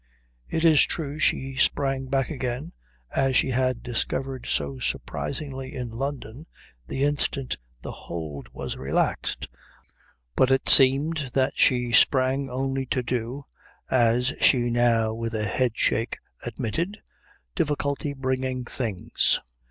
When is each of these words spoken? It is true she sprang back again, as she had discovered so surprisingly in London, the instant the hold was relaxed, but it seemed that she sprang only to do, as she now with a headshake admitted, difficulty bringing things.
It 0.49 0.65
is 0.65 0.81
true 0.83 1.19
she 1.19 1.55
sprang 1.55 2.07
back 2.07 2.31
again, 2.31 2.71
as 3.11 3.35
she 3.35 3.49
had 3.51 3.83
discovered 3.83 4.47
so 4.47 4.79
surprisingly 4.79 5.75
in 5.75 5.91
London, 5.91 6.47
the 6.87 7.03
instant 7.03 7.55
the 7.83 7.91
hold 7.91 8.49
was 8.51 8.77
relaxed, 8.77 9.47
but 10.35 10.49
it 10.49 10.67
seemed 10.67 11.29
that 11.35 11.53
she 11.55 11.91
sprang 11.91 12.49
only 12.49 12.87
to 12.87 13.03
do, 13.03 13.45
as 13.91 14.33
she 14.41 14.71
now 14.71 15.13
with 15.13 15.35
a 15.35 15.45
headshake 15.45 16.17
admitted, 16.43 16.97
difficulty 17.53 18.11
bringing 18.13 18.65
things. 18.65 19.39